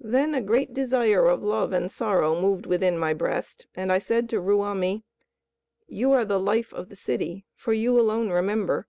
Then 0.00 0.34
a 0.34 0.40
great 0.42 0.74
desire 0.74 1.28
of 1.28 1.44
love 1.44 1.72
and 1.72 1.88
sorrow 1.88 2.34
moved 2.40 2.66
within 2.66 2.98
my 2.98 3.14
breast, 3.14 3.68
and 3.76 3.92
I 3.92 4.00
said 4.00 4.28
to 4.30 4.40
Ruamie, 4.40 5.04
"You 5.86 6.10
are 6.10 6.24
the 6.24 6.40
life 6.40 6.74
of 6.74 6.88
the 6.88 6.96
city, 6.96 7.46
for 7.54 7.72
you 7.72 7.96
alone 8.00 8.30
remember. 8.30 8.88